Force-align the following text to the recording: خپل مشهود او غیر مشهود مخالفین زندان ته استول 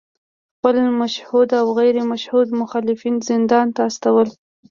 خپل 0.57 0.75
مشهود 1.01 1.49
او 1.61 1.67
غیر 1.79 1.97
مشهود 2.11 2.47
مخالفین 2.61 3.15
زندان 3.29 3.67
ته 3.75 3.81
استول 3.89 4.27